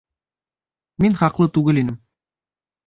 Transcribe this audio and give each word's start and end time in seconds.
Мин 1.05 1.21
хаҡлы 1.21 1.49
түгел 1.59 1.85
инем. 1.85 2.03